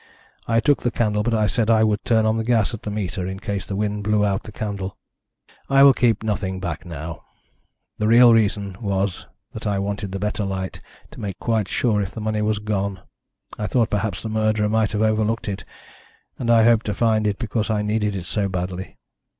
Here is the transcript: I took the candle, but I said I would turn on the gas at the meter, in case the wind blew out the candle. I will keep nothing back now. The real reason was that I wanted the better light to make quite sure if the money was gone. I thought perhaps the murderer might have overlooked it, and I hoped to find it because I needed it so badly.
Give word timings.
I 0.47 0.59
took 0.61 0.81
the 0.81 0.89
candle, 0.89 1.21
but 1.21 1.35
I 1.35 1.45
said 1.45 1.69
I 1.69 1.83
would 1.83 2.03
turn 2.03 2.25
on 2.25 2.37
the 2.37 2.43
gas 2.43 2.73
at 2.73 2.81
the 2.81 2.89
meter, 2.89 3.27
in 3.27 3.39
case 3.39 3.67
the 3.67 3.75
wind 3.75 4.03
blew 4.03 4.25
out 4.25 4.41
the 4.41 4.51
candle. 4.51 4.97
I 5.69 5.83
will 5.83 5.93
keep 5.93 6.23
nothing 6.23 6.59
back 6.59 6.87
now. 6.87 7.21
The 7.99 8.07
real 8.07 8.33
reason 8.33 8.77
was 8.81 9.27
that 9.53 9.67
I 9.67 9.77
wanted 9.77 10.11
the 10.11 10.17
better 10.17 10.43
light 10.43 10.81
to 11.11 11.19
make 11.21 11.37
quite 11.37 11.67
sure 11.67 12.01
if 12.01 12.13
the 12.13 12.19
money 12.19 12.41
was 12.41 12.57
gone. 12.57 13.01
I 13.59 13.67
thought 13.67 13.91
perhaps 13.91 14.23
the 14.23 14.29
murderer 14.29 14.69
might 14.69 14.93
have 14.93 15.03
overlooked 15.03 15.47
it, 15.47 15.65
and 16.39 16.49
I 16.49 16.63
hoped 16.63 16.87
to 16.87 16.95
find 16.95 17.27
it 17.27 17.37
because 17.37 17.69
I 17.69 17.83
needed 17.83 18.15
it 18.15 18.25
so 18.25 18.49
badly. 18.49 18.97